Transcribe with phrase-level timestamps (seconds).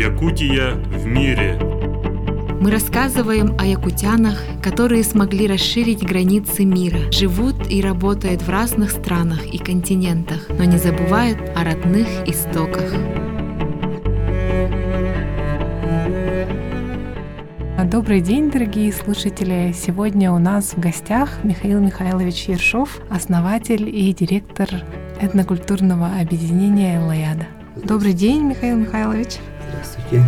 [0.00, 1.58] Якутия в мире.
[2.58, 9.44] Мы рассказываем о якутянах, которые смогли расширить границы мира, живут и работают в разных странах
[9.44, 12.94] и континентах, но не забывают о родных истоках.
[17.84, 19.74] Добрый день, дорогие слушатели!
[19.76, 24.68] Сегодня у нас в гостях Михаил Михайлович Ершов, основатель и директор
[25.20, 27.46] этнокультурного объединения «Лаяда».
[27.76, 29.38] Добрый день, Михаил Михайлович!
[30.10, 30.24] Здравствуйте!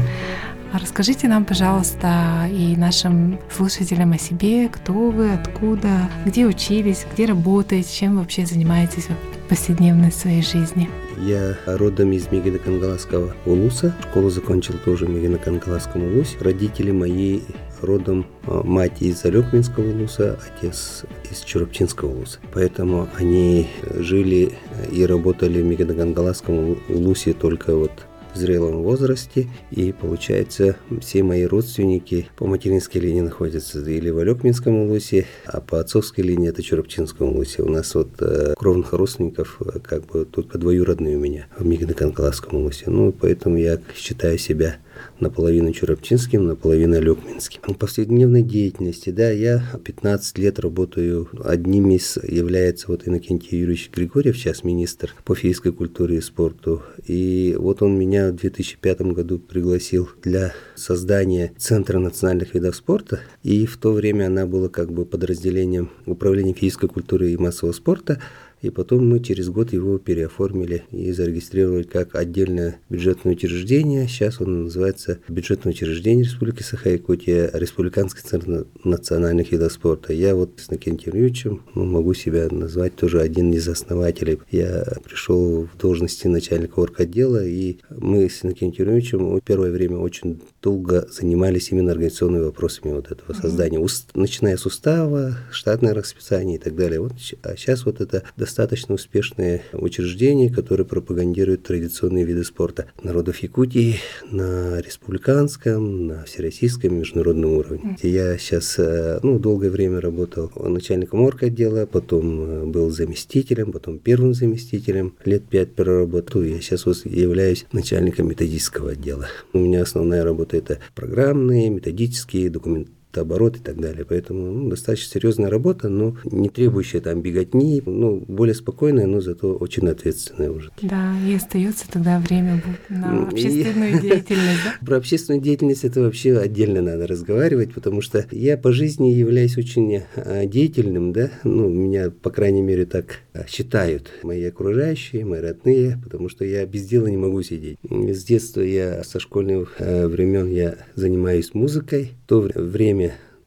[0.72, 7.26] А расскажите нам, пожалуйста, и нашим слушателям о себе, кто вы, откуда, где учились, где
[7.26, 10.88] работаете, чем вообще занимаетесь в повседневной своей жизни.
[11.18, 13.94] Я родом из Мегино-Кангаласского улуса.
[14.08, 16.38] Школу закончил тоже в Мегино-Кангаласском улусе.
[16.40, 17.40] Родители мои
[17.82, 22.38] родом, а, мать из Алёкминского улуса, отец из Чурапчинского улуса.
[22.54, 24.52] Поэтому они жили
[24.90, 27.92] и работали в Мегино-Кангаласском улусе только вот
[28.34, 34.74] в зрелом возрасте, и получается все мои родственники по материнской линии находятся или в Алекминском
[34.74, 37.62] улусе, а по отцовской линии это Чурапчинском улусе.
[37.62, 42.58] У нас вот э, кровных родственников э, как бы только двоюродные у меня в Мигдоканкаласском
[42.58, 42.84] улусе.
[42.88, 44.76] Ну, поэтому я считаю себя
[45.20, 47.60] наполовину Чурапчинским, наполовину Алекминским.
[47.62, 54.36] В повседневной деятельности, да, я 15 лет работаю, одним из является вот Иннокентий Юрьевич Григорьев,
[54.36, 56.82] сейчас министр по физической культуре и спорту.
[57.06, 63.20] И вот он меня в 2005 году пригласил для создания Центра национальных видов спорта.
[63.42, 68.20] И в то время она была как бы подразделением Управления физической культуры и массового спорта.
[68.62, 74.06] И потом мы через год его переоформили и зарегистрировали как отдельное бюджетное учреждение.
[74.06, 80.12] Сейчас он называется Бюджетное учреждение Республики Саха-Якутия, Республиканский центр национальных видов спорта.
[80.12, 84.38] Я вот с Накентием Юрьевичем ну, могу себя назвать тоже один из основателей.
[84.50, 91.08] Я пришел в должности начальника орготдела, и мы с Накентием Юрьевичем первое время очень долго
[91.10, 96.76] занимались именно организационными вопросами вот этого создания, уст, начиная с устава, штатное расписание и так
[96.76, 97.00] далее.
[97.00, 98.51] Вот, а сейчас вот это достаточно
[98.94, 103.96] успешное учреждение, которое пропагандирует традиционные виды спорта народов Якутии
[104.30, 107.96] на республиканском, на всероссийском, международном уровне.
[108.02, 113.98] И я сейчас э, ну, долгое время работал начальником орготдела, потом э, был заместителем, потом
[113.98, 116.42] первым заместителем, лет пять проработал.
[116.42, 119.26] Я сейчас являюсь начальником методического отдела.
[119.52, 124.04] У меня основная работа это программные, методические, документальные оборот и так далее.
[124.04, 129.54] Поэтому ну, достаточно серьезная работа, но не требующая там беготни, ну, более спокойная, но зато
[129.54, 130.70] очень ответственная уже.
[130.80, 134.00] Да, и остается тогда время на общественную и...
[134.00, 134.74] деятельность, да?
[134.86, 140.02] Про общественную деятельность это вообще отдельно надо разговаривать, потому что я по жизни являюсь очень
[140.16, 145.98] а, деятельным, да, ну, меня, по крайней мере, так а, считают мои окружающие, мои родные,
[146.02, 147.78] потому что я без дела не могу сидеть.
[147.82, 152.12] С детства я, со школьных э, времен я занимаюсь музыкой.
[152.24, 153.01] В то время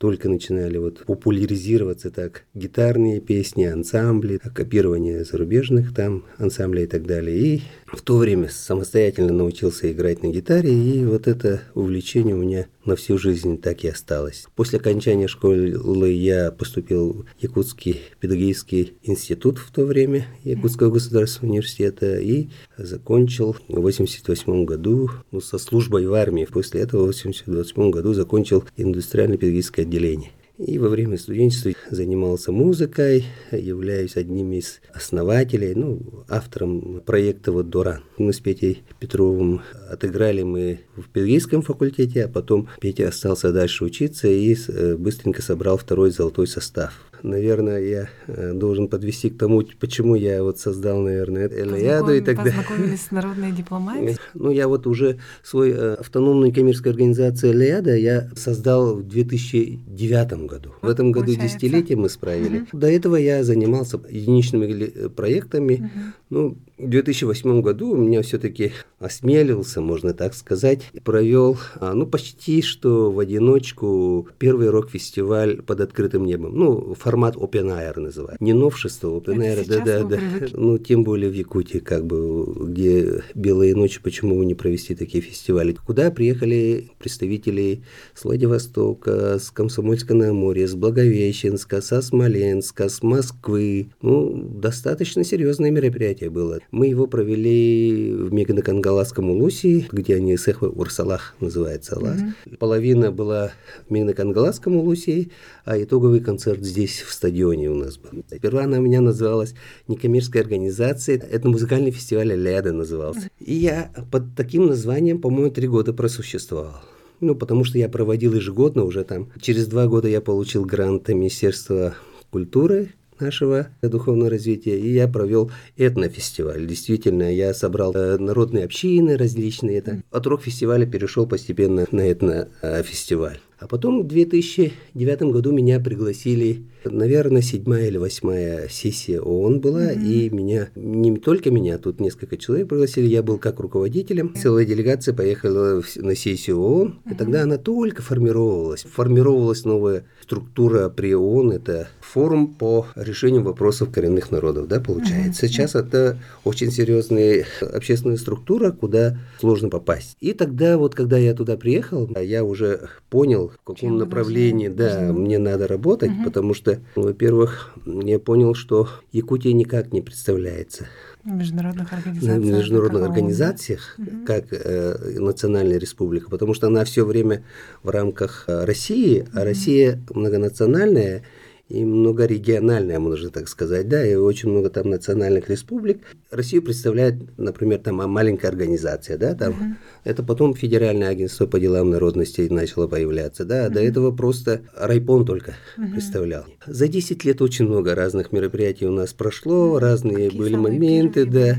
[0.06, 7.36] только начинали вот популяризироваться так гитарные песни, ансамбли, копирование зарубежных там ансамблей и так далее.
[7.36, 7.64] И
[7.96, 12.96] в то время самостоятельно научился играть на гитаре, и вот это увлечение у меня на
[12.96, 14.46] всю жизнь так и осталось.
[14.56, 22.18] После окончания школы я поступил в Якутский педагогический институт в то время Якутского государственного университета
[22.18, 26.46] и закончил в 1988 году ну, со службой в армии.
[26.46, 30.32] После этого в 1988 году закончил индустриально-педагогическое отделение.
[30.58, 38.04] И во время студенчества занимался музыкой, являюсь одним из основателей, ну, автором проекта вот «Доран».
[38.18, 44.30] Мы с Петей Петровым отыграли мы в педагогическом факультете, а потом Петя остался дальше учиться
[44.30, 46.94] и э, быстренько собрал второй золотой состав
[47.26, 52.38] наверное, я э, должен подвести к тому, почему я вот создал, наверное, Элеяду и так
[52.38, 52.54] далее.
[52.54, 54.18] Познакомились с народной дипломатией?
[54.34, 60.74] Ну, я вот уже свой э, автономную коммерческую организацию Элеяда я создал в 2009 году.
[60.82, 61.58] В этом году Получается.
[61.58, 62.60] десятилетие мы справили.
[62.60, 62.78] Угу.
[62.78, 65.74] До этого я занимался единичными проектами.
[65.76, 65.90] Угу.
[66.30, 72.62] Ну, в 2008 году у меня все-таки осмелился, можно так сказать, провел, а, ну, почти
[72.62, 76.58] что в одиночку первый рок-фестиваль под открытым небом.
[76.58, 78.42] Ну, формат Open Air называют.
[78.42, 80.20] Не новшество Open Air, да-да-да.
[80.54, 85.74] Ну, тем более в Якутии, как бы, где белые ночи, почему не провести такие фестивали.
[85.86, 87.84] Куда приехали представители
[88.14, 93.92] с Владивостока, с Комсомольска-на-Амуре, с Благовещенска, со Смоленска, с Москвы.
[94.02, 96.60] Ну, достаточно серьезное мероприятие было.
[96.72, 101.96] Мы его провели в Мегнокангаласском Улусе, где они Сех Урсалах называется.
[101.96, 102.58] Mm-hmm.
[102.58, 103.52] Половина была
[103.88, 105.30] в Мегнокангаласском Улусе,
[105.64, 108.24] а итоговый концерт здесь, в стадионе у нас был.
[108.28, 109.54] Сперва она у меня называлась
[109.88, 113.30] некоммерческая организация, это музыкальный фестиваль Ляда назывался.
[113.40, 116.82] И я под таким названием, по-моему, три года просуществовал.
[117.22, 119.32] Ну, потому что я проводил ежегодно уже там.
[119.40, 121.96] Через два года я получил грант Министерства
[122.30, 122.90] культуры
[123.20, 126.66] нашего духовного развития, и я провел этнофестиваль.
[126.66, 129.78] Действительно, я собрал э, народные общины различные.
[129.78, 130.02] Это.
[130.12, 133.40] От рок-фестиваля перешел постепенно на этнофестиваль.
[133.66, 140.06] А потом в 2009 году меня пригласили, наверное, седьмая или восьмая сессия ООН была, mm-hmm.
[140.06, 144.36] и меня, не только меня, тут несколько человек пригласили, я был как руководителем.
[144.36, 147.12] Целая делегация поехала на сессию ООН, mm-hmm.
[147.12, 148.84] и тогда она только формировалась.
[148.84, 155.48] Формировалась новая структура при ООН, это форум по решению вопросов коренных народов, да, получается.
[155.48, 155.50] Mm-hmm.
[155.50, 160.18] Сейчас это очень серьезная общественная структура, куда сложно попасть.
[160.20, 165.12] И тогда вот, когда я туда приехал, я уже понял, в каком Чем направлении, да,
[165.12, 166.26] мне надо работать, угу.
[166.26, 170.88] потому что, во-первых, я понял, что Якутия никак не представляется.
[171.24, 172.38] В международных организациях.
[172.38, 174.26] В международных организациях, угу.
[174.28, 177.44] как э, национальная республика, потому что она все время
[177.82, 179.46] в рамках э, России, а угу.
[179.46, 181.24] Россия многонациональная,
[181.68, 186.02] и многорегиональная, можно так сказать, да, и очень много там национальных республик.
[186.30, 189.76] Россию представляет, например, там маленькая организация, да, там, uh-huh.
[190.04, 193.72] это потом Федеральное агентство по делам народностей начало появляться, да, uh-huh.
[193.72, 195.92] до этого просто Райпон только uh-huh.
[195.92, 196.46] представлял.
[196.68, 201.58] За 10 лет очень много разных мероприятий у нас прошло, разные Какие были моменты, да,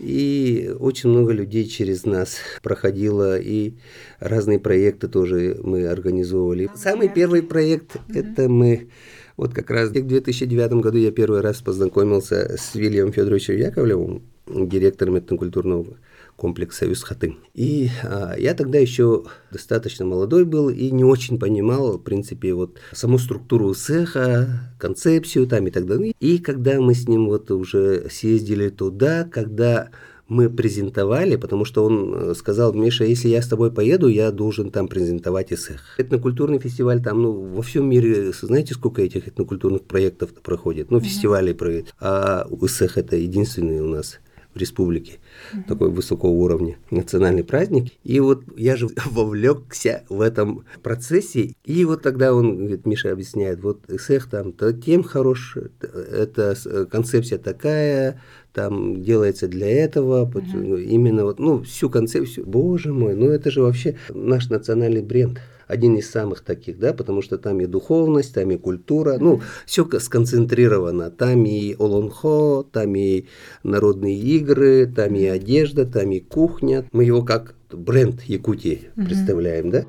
[0.00, 3.74] и очень много людей через нас проходило, и
[4.18, 6.68] разные проекты тоже мы организовывали.
[6.74, 8.18] Самый первый проект, uh-huh.
[8.18, 8.88] это мы
[9.36, 15.18] вот как раз в 2009 году я первый раз познакомился с Вильямом Федоровичем Яковлевым, директором
[15.18, 15.96] этнокультурного
[16.36, 17.36] комплекса Юсхаты.
[17.54, 22.78] И а, я тогда еще достаточно молодой был и не очень понимал, в принципе, вот
[22.92, 26.14] саму структуру цеха, концепцию там и так далее.
[26.20, 29.90] И когда мы с ним вот уже съездили туда, когда
[30.28, 34.70] мы презентовали, потому что он э, сказал, Миша, если я с тобой поеду, я должен
[34.70, 35.98] там презентовать ИСЭХ.
[35.98, 40.90] Этнокультурный фестиваль там, ну, во всем мире, знаете, сколько этих этнокультурных проектов проходит?
[40.90, 41.02] Ну, mm-hmm.
[41.02, 41.94] фестивалей проходит.
[42.00, 44.20] А ИСЭХ это единственный у нас
[44.54, 45.18] в республике,
[45.52, 45.64] mm-hmm.
[45.66, 47.92] такой высокого уровня, национальный праздник.
[48.04, 53.62] И вот я же вовлекся в этом процессе, и вот тогда он, говорит, Миша объясняет,
[53.62, 58.22] вот ИСЭХ там-то тем хорош, это э, концепция такая,
[58.54, 60.82] там делается для этого, uh-huh.
[60.82, 65.96] именно вот, ну, всю концепцию, боже мой, ну это же вообще наш национальный бренд один
[65.96, 71.10] из самых таких, да, потому что там и духовность, там и культура, ну, все сконцентрировано.
[71.10, 73.26] Там и олонхо, там и
[73.62, 76.84] народные игры, там и одежда, там и кухня.
[76.92, 79.04] Мы его как бренд Якутии mm-hmm.
[79.04, 79.84] представляем, да?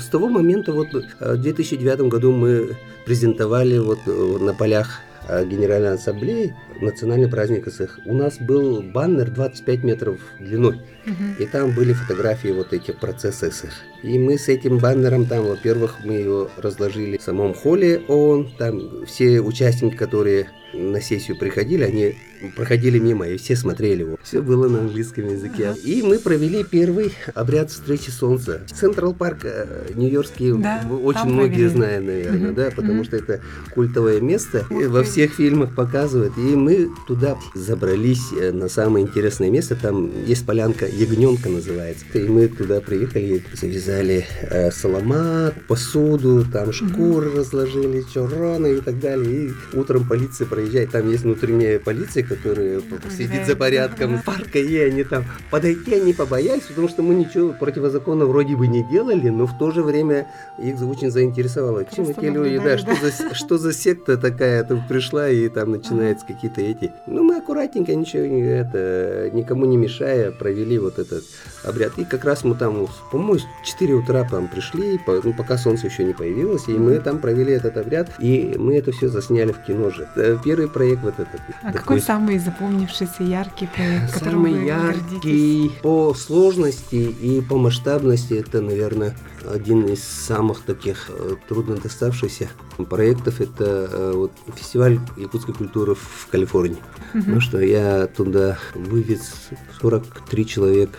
[0.00, 5.94] С того момента, вот э, в 2009 году мы презентовали вот э, на полях Генеральной
[5.94, 7.98] Ассамблеи национальный праздник СХ.
[8.04, 10.76] У нас был баннер 25 метров длиной,
[11.06, 11.24] угу.
[11.38, 13.72] и там были фотографии вот этих процессов СХ.
[14.02, 19.06] И мы с этим баннером там, во-первых, мы его разложили в самом холле ООН, там
[19.06, 22.14] все участники, которые на сессию приходили, они
[22.56, 24.18] проходили мимо, и все смотрели его.
[24.22, 25.74] Все было на английском языке.
[25.84, 28.62] И мы провели первый обряд встречи солнца.
[28.66, 31.68] Централ парк э, Нью-Йоркский да, очень многие провели.
[31.68, 32.54] знают, наверное, mm-hmm.
[32.54, 33.04] да, потому mm-hmm.
[33.04, 33.40] что это
[33.74, 34.66] культовое место.
[34.70, 36.38] И во всех фильмах показывают.
[36.38, 39.74] И мы туда забрались э, на самое интересное место.
[39.74, 42.04] Там есть полянка Ягненка называется.
[42.14, 49.48] И мы туда приехали, завязали э, соломат, посуду, там шкуры разложили, чороны и так далее.
[49.48, 50.92] И утром полиция проезжает.
[50.92, 56.62] Там есть внутренняя полиция, которые следит за порядком парка, и они там подойти они побоялись,
[56.68, 60.28] потому что мы ничего противозаконно вроде бы не делали, но в то же время
[60.62, 61.84] их очень заинтересовало.
[61.86, 66.26] Чем эти люди, да, что за, что за секта такая тут пришла и там начинается
[66.26, 66.92] какие-то эти.
[67.06, 71.24] Ну, мы аккуратненько, ничего не это, никому не мешая, провели вот этот
[71.64, 71.92] обряд.
[71.98, 76.04] И как раз мы там, по-моему, с 4 утра там пришли, ну, пока солнце еще
[76.04, 79.90] не появилось, и мы там провели этот обряд, и мы это все засняли в кино
[79.90, 80.08] же.
[80.16, 81.40] Э, первый проект вот этот.
[81.62, 85.80] А какой самый запомнившийся яркий проект, которым Самый вы яркий гордитесь?
[85.82, 89.14] по сложности и по масштабности это, наверное,
[89.46, 92.48] один из самых таких э, трудно доставшихся
[92.88, 93.40] проектов.
[93.40, 96.82] Это э, вот фестиваль якутской культуры в Калифорнии.
[97.14, 97.24] Угу.
[97.26, 100.98] Ну что, я туда вывез 43 человека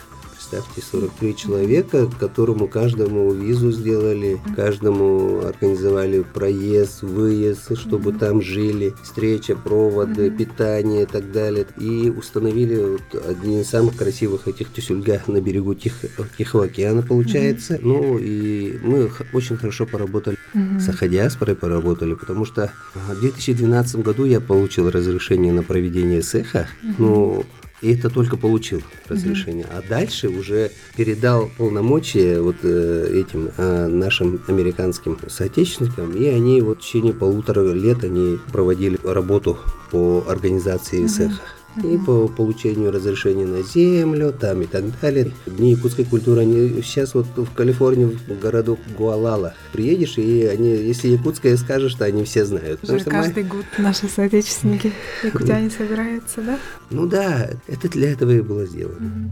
[0.49, 9.55] представьте, 43 человека, которому каждому визу сделали, каждому организовали проезд, выезд, чтобы там жили, встреча,
[9.55, 11.67] проводы, питание и так далее.
[11.77, 15.93] И установили вот один из самых красивых этих тюсюльга на берегу Тих,
[16.37, 17.77] Тихого океана, получается.
[17.81, 24.39] Ну и мы очень хорошо поработали с Ахадиаспорой, поработали, потому что в 2012 году я
[24.41, 26.67] получил разрешение на проведение цеха.
[26.97, 27.45] Ну,
[27.81, 29.65] и это только получил разрешение.
[29.65, 29.85] Mm-hmm.
[29.85, 36.79] А дальше уже передал полномочия вот э, этим э, нашим американским соотечественникам, и они вот
[36.79, 39.57] в течение полутора лет они проводили работу
[39.91, 41.07] по организации mm-hmm.
[41.07, 41.41] цеха
[41.83, 45.31] и по получению разрешения на землю, там и так далее.
[45.45, 51.09] Дни якутской культуры, они сейчас вот в Калифорнии, в городок Гуалала, приедешь, и они, если
[51.09, 52.83] якутское скажешь, то они все знают.
[52.83, 53.49] Уже каждый мы...
[53.49, 54.91] год наши соотечественники
[55.23, 56.59] якутяне собираются, да?
[56.89, 59.31] Ну да, это для этого и было сделано.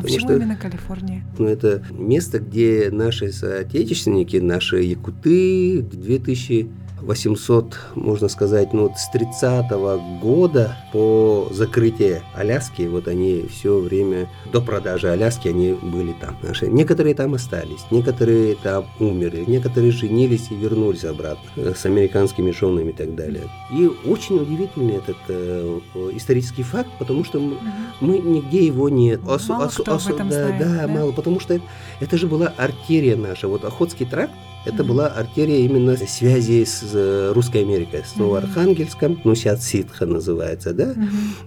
[0.00, 1.22] А почему что, именно Калифорния?
[1.38, 6.68] Ну, это место, где наши соотечественники, наши якуты 2000
[7.02, 13.78] 800, можно сказать, ну, вот с 30 -го года по закрытию Аляски, вот они все
[13.78, 16.36] время до продажи Аляски, они были там.
[16.42, 16.66] Наши.
[16.68, 22.90] Некоторые там остались, некоторые там умерли, некоторые женились и вернулись обратно э, с американскими женами
[22.90, 23.44] и так далее.
[23.72, 25.80] И очень удивительный этот э,
[26.14, 27.56] исторический факт, потому что мы,
[28.00, 29.20] мы нигде его нет.
[29.28, 31.60] Осу, мало осу, кто осу, об этом да, знает, да, да, мало, потому что
[32.00, 33.48] это же была артерия наша.
[33.48, 34.32] Вот Охотский тракт,
[34.64, 40.72] это была артерия именно связи с э, Русской Америкой, с Новоархангельском, ну сейчас Ситха называется,
[40.72, 40.94] да,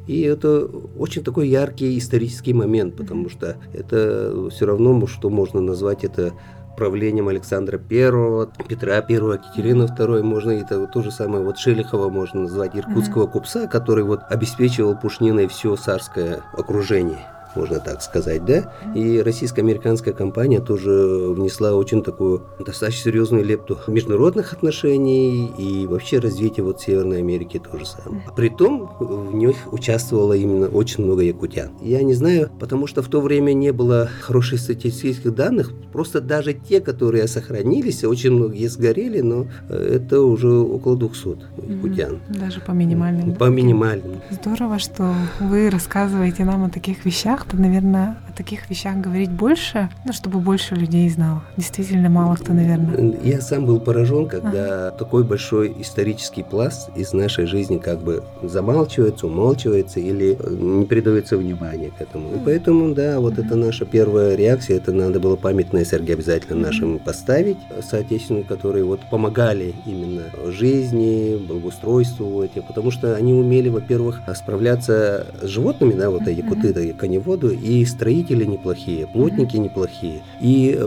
[0.07, 0.65] и это
[0.97, 6.33] очень такой яркий исторический момент, потому что это все равно, что можно назвать это
[6.75, 12.41] правлением Александра I, Петра I, Екатерины II, можно это то же самое, вот Шелихова можно
[12.41, 18.73] назвать, иркутского купца, который вот обеспечивал Пушниной все царское окружение можно так сказать, да.
[18.95, 20.89] И российско-американская компания тоже
[21.35, 27.85] внесла очень такую достаточно серьезную лепту международных отношений и вообще развитие вот Северной Америки тоже
[27.85, 28.23] самое.
[28.27, 31.71] А при том в них участвовало именно очень много якутян.
[31.81, 36.53] Я не знаю, потому что в то время не было хороших статистических данных, просто даже
[36.53, 42.19] те, которые сохранились, очень многие сгорели, но э, это уже около 200 якутян.
[42.29, 43.35] Даже по минимальным.
[43.35, 44.21] По минимальным.
[44.29, 49.89] Здорово, что вы рассказываете нам о таких вещах, вещах, наверное, о таких вещах говорить больше,
[50.05, 51.43] ну, чтобы больше людей знало.
[51.57, 53.15] Действительно, мало кто, наверное.
[53.23, 54.97] Я сам был поражен, когда ага.
[54.97, 61.91] такой большой исторический пласт из нашей жизни как бы замалчивается, умалчивается или не придается внимания
[61.97, 62.35] к этому.
[62.35, 66.99] И поэтому, да, вот это наша первая реакция, это надо было памятные серги обязательно нашим
[66.99, 75.27] поставить, соотечественникам, которые вот помогали именно жизни, благоустройству эти, потому что они умели, во-первых, справляться
[75.41, 80.21] с животными, да, вот якуты, да, коневоды, воду, и строители неплохие, плотники неплохие.
[80.39, 80.79] И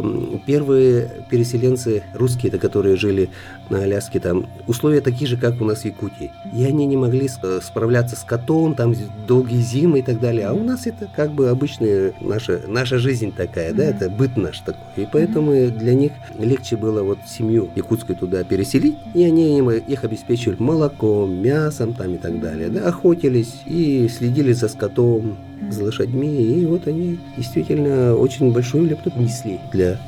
[0.46, 3.28] первые переселенцы русские, которые жили
[3.70, 6.32] на Аляске, там условия такие же, как у нас в Якутии.
[6.52, 7.28] И они не могли
[7.62, 8.94] справляться с котом, там
[9.26, 10.46] долгие зимы и так далее.
[10.46, 14.60] А у нас это как бы обычная наша, наша жизнь такая, да, это быт наш
[14.60, 14.82] такой.
[14.96, 20.04] И поэтому для них легче было вот семью якутскую туда переселить, и они им, их
[20.04, 25.36] обеспечивали молоком, мясом там и так далее, да, охотились и следили за скотом,
[25.70, 29.98] за лошадьми, и вот они действительно очень большую лепту внесли для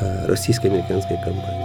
[0.00, 1.63] э, российско-американской компании.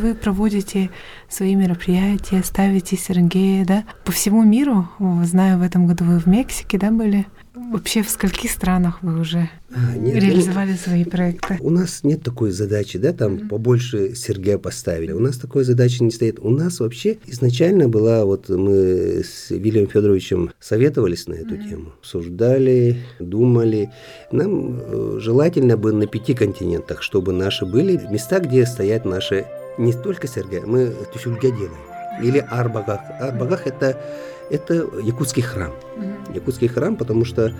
[0.00, 0.90] Вы проводите
[1.28, 4.88] свои мероприятия, ставите Сергея, да, по всему миру.
[5.24, 7.26] Знаю, в этом году вы в Мексике, да, были?
[7.54, 11.56] Вообще в скольких странах вы уже а, нет, реализовали ну, свои проекты?
[11.60, 13.48] У нас нет такой задачи, да, там mm-hmm.
[13.48, 15.12] побольше Сергея поставили.
[15.12, 16.38] У нас такой задачи не стоит.
[16.40, 21.68] У нас вообще изначально была, вот мы с Вильямом Федоровичем советовались на эту mm-hmm.
[21.68, 23.90] тему, обсуждали, думали.
[24.32, 29.46] Нам э, желательно бы на пяти континентах, чтобы наши были места, где стоят наши
[29.78, 31.80] не только Сергея, мы тюсюльга делаем.
[32.22, 33.00] Или Арбагах.
[33.20, 33.96] Арбагах это
[34.50, 35.72] это якутский храм.
[36.34, 37.54] Якутский храм, потому что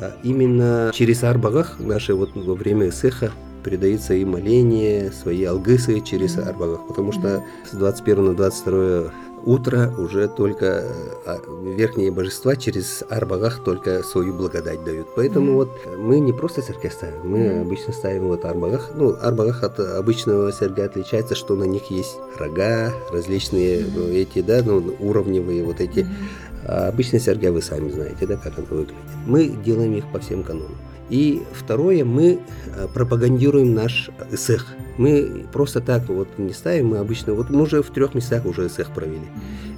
[0.00, 3.32] а, именно через Арбагах наши вот во время Сеха
[3.64, 9.12] передаются и моления, свои алгысы через Арбагах, потому что с 21 на 22
[9.44, 10.84] утро уже только
[11.24, 15.08] а, верхние божества через Арбагах только свою благодать дают.
[15.14, 15.54] Поэтому mm-hmm.
[15.54, 17.60] вот мы не просто сергия ставим, мы mm-hmm.
[17.62, 18.90] обычно ставим вот Арбагах.
[18.94, 24.14] Ну, Арбагах от обычного сергия отличается, что на них есть рога, различные mm-hmm.
[24.14, 26.00] эти, да, ну, уровневые вот эти.
[26.00, 26.66] Mm-hmm.
[26.68, 28.96] А обычно сергия вы сами знаете, да, как оно выглядит.
[29.26, 30.76] Мы делаем их по всем канонам.
[31.10, 32.38] И второе, мы
[32.74, 34.66] э, пропагандируем наш СЭХ.
[34.98, 38.68] Мы просто так вот не ставим, мы обычно, вот мы уже в трех местах уже
[38.68, 39.26] СЭХ провели.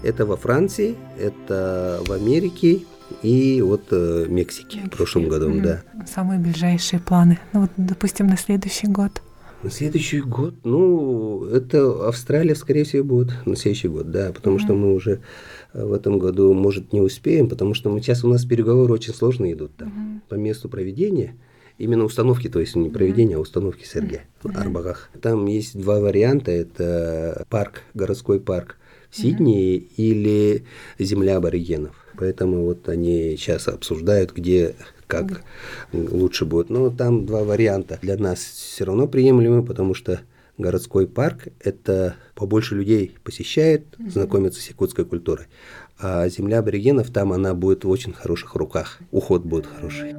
[0.02, 2.80] Это во Франции, это в Америке
[3.22, 5.62] и вот э, Мексике в прошлом году, Мгм.
[5.62, 5.82] да.
[6.06, 7.38] Самые ближайшие планы.
[7.52, 9.22] Ну вот, допустим, на следующий год.
[9.60, 14.74] На следующий год, ну, это Австралия, скорее всего, будет на следующий год, да, потому что
[14.74, 15.20] мы уже
[15.72, 19.12] э, в этом году, может, не успеем, потому что мы сейчас у нас переговоры очень
[19.12, 21.34] сложные идут там по месту проведения.
[21.76, 25.10] Именно установки, то есть не проведения, а установки СРГ в Арбагах.
[25.20, 26.50] Там есть два варианта.
[26.50, 28.76] Это парк, городской парк
[29.10, 30.64] в Сиднее или
[30.98, 31.94] земля аборигенов.
[32.16, 34.74] Поэтому вот они сейчас обсуждают, где
[35.08, 35.42] как
[35.92, 36.70] лучше будет.
[36.70, 37.98] Но там два варианта.
[38.00, 40.20] Для нас все равно приемлемы, потому что
[40.56, 45.46] городской парк– это побольше людей посещает, знакомятся с якутской культурой.
[45.98, 48.98] А земля аборигенов, там она будет в очень хороших руках.
[49.10, 50.14] Уход будет хороший.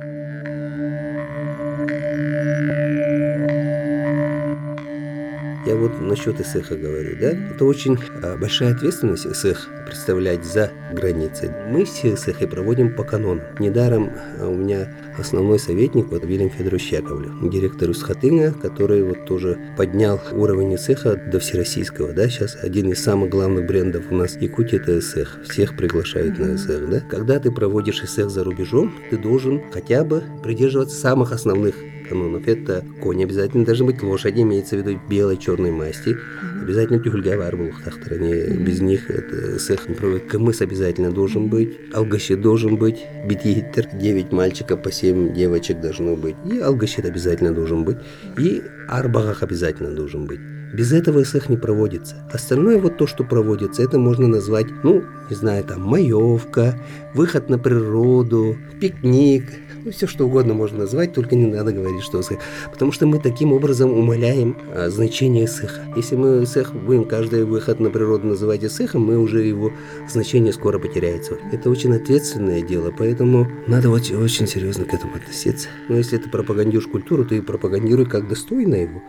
[5.69, 7.29] Я вот насчет ИСЭХа говорю, да?
[7.29, 11.51] Это очень а, большая ответственность ИСЭХ представлять за границей.
[11.69, 13.43] Мы все ИСЭХи проводим по канону.
[13.59, 14.09] Недаром
[14.39, 20.19] а, у меня основной советник, вот Вильям Федорович Яковлев, директор Усхатыня, который вот тоже поднял
[20.31, 22.27] уровень ИСЭХа до всероссийского, да?
[22.29, 25.41] Сейчас один из самых главных брендов у нас Якутия это ИСЭХ.
[25.47, 26.99] Всех приглашают на ИСЭХ, да?
[27.01, 31.75] Когда ты проводишь ИСЭХ за рубежом, ты должен хотя бы придерживаться самых основных
[32.09, 32.47] канонов.
[32.47, 36.17] Это конь обязательно должны быть, лошади, имеется в виду белой, черной масти.
[36.61, 38.57] Обязательно тюльга варбулах тахтарани.
[38.57, 40.27] Без них это сэх не проводит.
[40.27, 41.77] Камыс обязательно должен быть.
[41.93, 43.05] Алгащит должен быть.
[43.25, 43.87] Битихитер.
[43.93, 46.35] 9 мальчиков по 7 девочек должно быть.
[46.45, 47.97] И алгащит обязательно должен быть.
[48.37, 50.39] И арбагах обязательно должен быть.
[50.73, 52.15] Без этого СЭХ не проводится.
[52.31, 56.75] Остальное вот то, что проводится, это можно назвать, ну, не знаю, там, маевка,
[57.13, 59.45] выход на природу, пикник,
[59.83, 62.39] ну, все что угодно можно назвать, только не надо говорить, что СЭХ.
[62.71, 65.81] Потому что мы таким образом умаляем а, значение СЭХа.
[65.95, 69.71] Если мы СЭХ будем каждый выход на природу называть СЭХом, мы уже его
[70.09, 71.37] значение скоро потеряется.
[71.51, 75.69] Это очень ответственное дело, поэтому надо очень, очень серьезно к этому относиться.
[75.87, 79.01] Но если ты пропагандируешь культуру, ты пропагандируй как достойно его,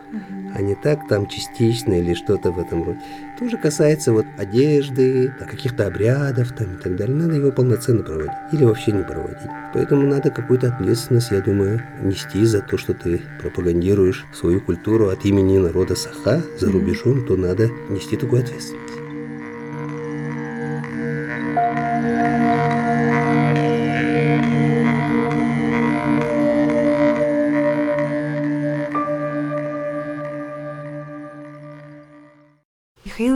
[0.53, 2.99] а не так там частично или что-то в этом роде.
[3.39, 7.15] Тоже касается вот одежды, каких-то обрядов там и так далее.
[7.15, 9.49] Надо его полноценно проводить или вообще не проводить.
[9.73, 15.25] Поэтому надо какую-то ответственность, я думаю, нести за то, что ты пропагандируешь свою культуру от
[15.25, 18.90] имени народа Саха за рубежом, то надо нести такую ответственность.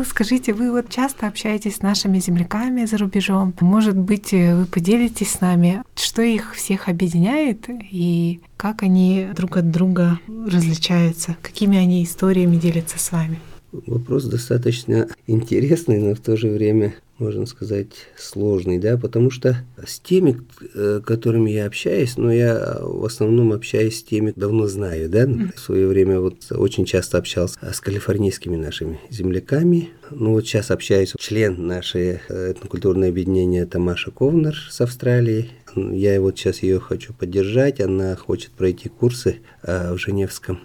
[0.05, 3.53] Скажите, вы вот часто общаетесь с нашими земляками за рубежом.
[3.59, 9.57] Может быть, э, вы поделитесь с нами, что их всех объединяет и как они друг
[9.57, 13.39] от друга различаются, какими они историями делятся с вами?
[13.71, 19.99] Вопрос достаточно интересный, но в то же время, можно сказать, сложный, да, потому что с
[19.99, 20.41] теми,
[20.73, 25.59] э, которыми я общаюсь, но я в основном общаюсь с теми, давно знаю, да, в
[25.59, 31.65] свое время вот очень часто общался с калифорнийскими нашими земляками, ну вот сейчас общаюсь, член
[31.67, 37.81] нашей э, этнокультурное объединение это Маша Ковнер с Австралии, я вот сейчас ее хочу поддержать,
[37.81, 40.59] она хочет пройти курсы э, в Женевском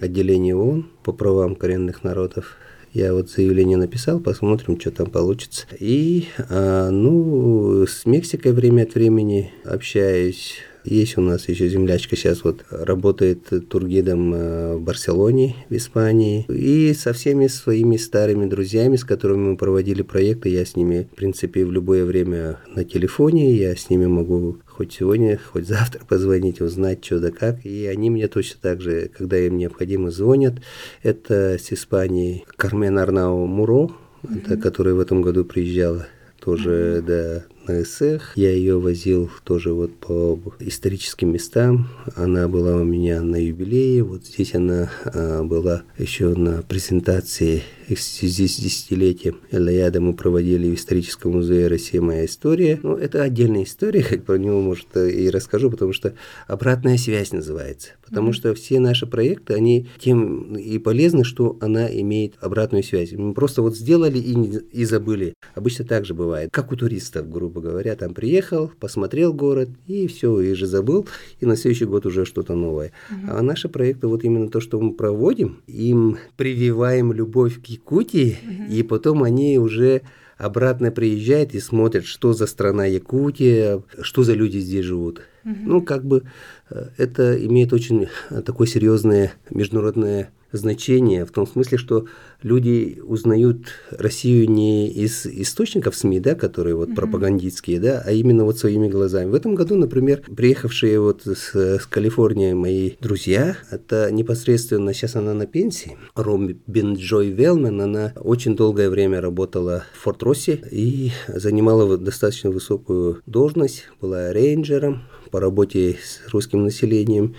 [0.00, 2.56] отделении ООН по правам коренных народов.
[2.96, 5.66] Я вот заявление написал, посмотрим, что там получится.
[5.78, 10.60] И, а, ну, с Мексикой время от времени общаюсь.
[10.86, 16.46] Есть у нас еще землячка сейчас вот работает тургидом э, в Барселоне, в Испании.
[16.48, 21.16] И со всеми своими старыми друзьями, с которыми мы проводили проекты, я с ними, в
[21.16, 26.60] принципе, в любое время на телефоне, я с ними могу хоть сегодня, хоть завтра позвонить,
[26.60, 27.66] узнать, что да как.
[27.66, 30.54] И они мне точно так же, когда им необходимо, звонят.
[31.02, 33.90] Это с Испании Кармен Арнау Муро,
[34.22, 36.06] это, которая в этом году приезжала
[36.40, 38.32] тоже да, на СЭХ.
[38.36, 41.88] Я ее возил тоже вот по историческим местам.
[42.14, 44.02] Она была у меня на юбилее.
[44.02, 47.62] Вот здесь она а, была еще на презентации
[47.94, 52.00] в связи с десятилетием Элаяда мы проводили в историческом музее «Россия.
[52.00, 52.80] Моя история».
[52.82, 56.14] Ну, это отдельная история, как про него, может, и расскажу, потому что
[56.48, 57.92] «Обратная связь» называется.
[58.04, 63.12] Потому что все наши проекты, они тем и полезны, что она имеет обратную связь.
[63.12, 65.34] Мы просто вот сделали и, не- и забыли.
[65.54, 66.50] Обычно так же бывает.
[66.52, 67.94] Как у туристов, грубо говоря.
[67.94, 71.06] Там приехал, посмотрел город, и все, и же забыл,
[71.40, 72.92] и на следующий год уже что-то новое.
[73.28, 78.38] А наши проекты, вот именно то, что мы проводим, им прививаем любовь к Якутии,
[78.70, 80.02] и потом они уже
[80.38, 85.22] обратно приезжают и смотрят, что за страна Якутия, что за люди здесь живут.
[85.44, 86.24] Ну, как бы
[86.70, 88.08] э, это имеет очень
[88.44, 92.06] такое серьезное международное значение в том смысле, что
[92.42, 96.94] люди узнают Россию не из источников СМИ, да, которые вот mm-hmm.
[96.94, 99.30] пропагандистские, да, а именно вот своими глазами.
[99.30, 105.34] В этом году, например, приехавшие вот с, с Калифорнии мои друзья, это непосредственно, сейчас она
[105.34, 111.96] на пенсии, Робин Джой Велмен, она очень долгое время работала в Форт Росси и занимала
[111.98, 117.34] достаточно высокую должность, была рейнджером по работе с русским населением.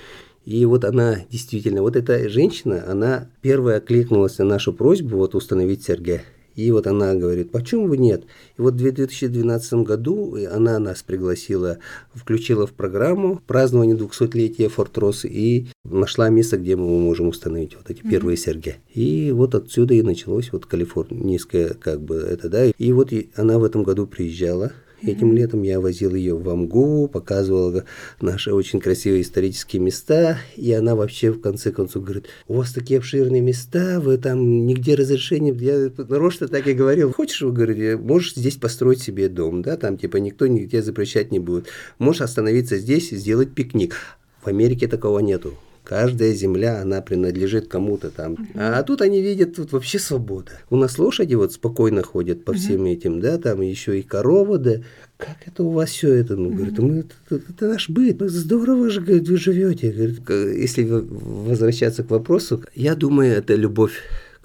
[0.47, 5.83] И вот она действительно, вот эта женщина, она первая кликнулась на нашу просьбу вот установить
[5.83, 6.23] Сергея.
[6.55, 8.23] И вот она говорит, почему бы нет?
[8.57, 11.79] И вот в 2012 году она нас пригласила,
[12.13, 17.89] включила в программу празднование 200-летия Форт Росс и нашла место, где мы можем установить вот
[17.89, 18.09] эти mm-hmm.
[18.09, 18.77] первые серьги.
[18.93, 22.67] И вот отсюда и началось вот калифорнийское как бы это, да.
[22.67, 24.71] И вот она в этом году приезжала,
[25.03, 27.83] Этим летом я возил ее в Амгу, показывал
[28.19, 32.97] наши очень красивые исторические места, и она вообще в конце концов говорит, у вас такие
[32.97, 38.33] обширные места, вы там нигде разрешения, я нарочно так и говорил, хочешь, вы говорите, можешь
[38.33, 41.67] здесь построить себе дом, да, там типа никто нигде запрещать не будет,
[41.99, 43.97] можешь остановиться здесь и сделать пикник.
[44.41, 45.53] В Америке такого нету
[45.87, 48.33] каждая земля, она принадлежит кому-то там.
[48.33, 48.47] Uh-huh.
[48.55, 50.51] А, тут они видят, тут вообще свобода.
[50.69, 52.55] У нас лошади вот спокойно ходят по uh-huh.
[52.55, 54.75] всем этим, да, там еще и коровы, да.
[55.15, 56.35] Как это у вас все это?
[56.35, 59.91] Ну, говорит, мы, это, это наш быт, здорово же, говорит, вы живете.
[59.91, 63.93] Говорит, если возвращаться к вопросу, я думаю, это любовь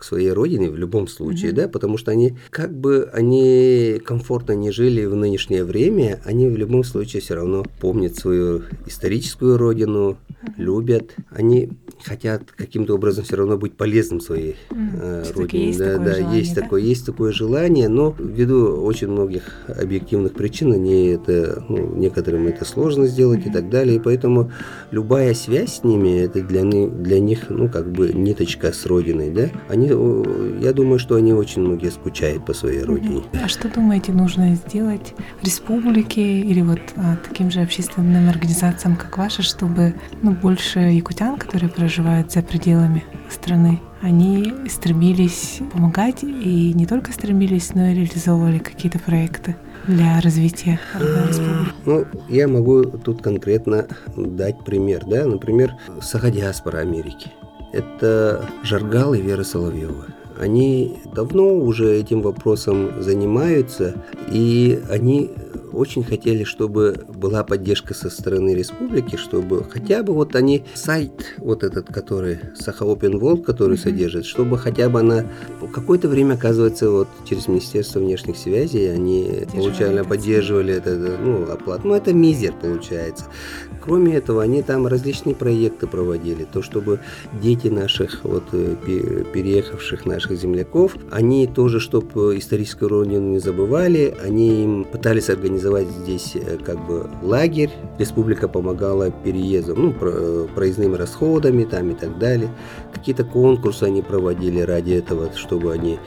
[0.03, 1.55] к своей родине в любом случае, mm-hmm.
[1.55, 6.57] да, потому что они, как бы они комфортно не жили в нынешнее время, они в
[6.57, 10.53] любом случае все равно помнят свою историческую родину, mm-hmm.
[10.57, 11.71] любят, они
[12.05, 16.55] хотят каким-то образом все равно быть полезным своей э, родине, есть да, да, желание, есть
[16.57, 16.63] да?
[16.63, 22.65] такое, есть такое желание, но ввиду очень многих объективных причин, они это, ну, некоторым это
[22.65, 23.51] сложно сделать mm-hmm.
[23.51, 24.51] и так далее, и поэтому
[24.91, 29.51] любая связь с ними это для для них, ну как бы ниточка с родиной, да,
[29.69, 29.92] они
[30.61, 33.23] я думаю, что они очень многие скучают по своей родине.
[33.43, 39.43] А что думаете, нужно сделать республике или вот а, таким же общественным организациям, как ваша,
[39.43, 47.13] чтобы ну, больше якутян, которые проживают за пределами страны, они стремились помогать и не только
[47.13, 51.73] стремились, но и реализовывали какие-то проекты для развития республики?
[51.87, 57.31] Ну, я могу тут конкретно дать пример, да, например, Сахадиаспора Америки
[57.73, 60.07] это Жаргал и Вера Соловьева.
[60.39, 63.95] Они давно уже этим вопросом занимаются,
[64.31, 65.31] и они
[65.73, 71.63] очень хотели, чтобы была поддержка со стороны республики, чтобы хотя бы вот они сайт вот
[71.63, 73.83] этот, который Саха Open World, который mm-hmm.
[73.83, 75.25] содержит, чтобы хотя бы она
[75.73, 81.89] какое-то время, оказывается, вот через Министерство внешних связей они получали, поддерживали это, ну, оплату.
[81.89, 83.25] Ну, это мизер получается.
[83.81, 87.01] Кроме этого, они там различные проекты проводили, то, чтобы
[87.43, 88.77] дети наших вот э,
[89.33, 95.89] переехавших наших земляков, они тоже, чтобы историческую родину не забывали, они им пытались организовать организовать
[95.89, 97.71] здесь э, как бы лагерь.
[97.99, 102.51] Республика помогала переездом, ну, э, проездными расходами там и так далее.
[102.93, 105.99] Какие-то конкурсы они проводили ради этого, чтобы они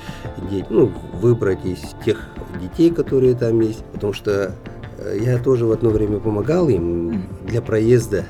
[0.69, 0.91] ну,
[1.21, 2.29] выбрать из тех
[2.61, 3.83] детей, которые там есть.
[3.93, 4.53] Потому что
[4.97, 8.25] э, я тоже в одно время помогал им для проезда,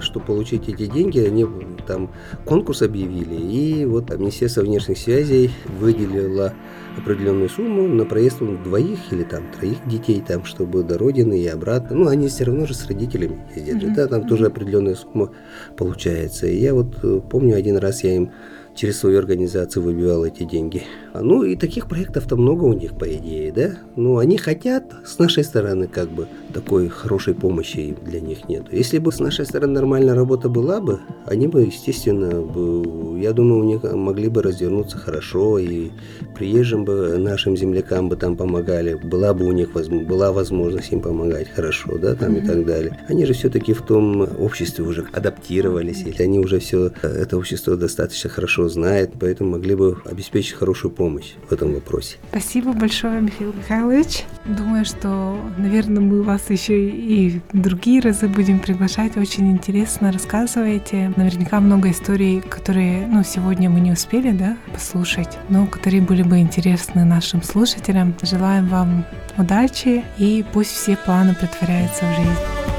[0.00, 1.46] чтобы получить эти деньги, они
[1.86, 2.10] там
[2.44, 6.54] конкурс объявили, и вот Министерство внешних связей выделило
[6.96, 11.96] определенную сумму на проезд двоих или там троих детей, там, чтобы до родины и обратно.
[11.96, 13.82] Ну, они все равно же с родителями ездят.
[13.82, 13.94] Mm-hmm.
[13.94, 15.30] Да, там тоже определенная сумма
[15.76, 16.46] получается.
[16.46, 18.30] И я вот э, помню один раз я им
[18.74, 20.84] через свою организацию выбивал эти деньги.
[21.14, 23.78] Ну и таких проектов-то много у них, по идее, да?
[23.96, 28.64] Ну, они хотят, с нашей стороны, как бы, такой хорошей помощи для них нет.
[28.72, 33.60] Если бы с нашей стороны нормальная работа была бы, они бы, естественно, бы, я думаю,
[33.60, 35.90] у них могли бы развернуться хорошо, и
[36.36, 41.48] приезжим бы нашим землякам бы там помогали, была бы у них была возможность им помогать
[41.50, 42.44] хорошо, да, там mm-hmm.
[42.44, 42.98] и так далее.
[43.08, 48.30] Они же все-таки в том обществе уже адаптировались, или они уже все это общество достаточно
[48.30, 52.16] хорошо знает, поэтому могли бы обеспечить хорошую помощь в этом вопросе.
[52.30, 54.24] Спасибо большое, Михаил Михайлович.
[54.46, 59.16] Думаю, что, наверное, мы вас еще и другие разы будем приглашать.
[59.16, 61.12] Очень интересно рассказываете.
[61.16, 66.38] Наверняка много историй, которые ну, сегодня мы не успели да, послушать, но которые были бы
[66.38, 68.14] интересны нашим слушателям.
[68.22, 69.04] Желаем вам
[69.36, 72.69] удачи и пусть все планы притворяются в жизнь.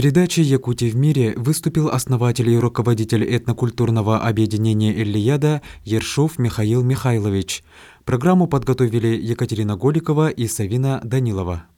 [0.00, 7.62] Передаче «Якутия в мире» выступил основатель и руководитель этнокультурного объединения «Эллияда» Ершов Михаил Михайлович.
[8.06, 11.64] Программу подготовили Екатерина Голикова и Савина Данилова.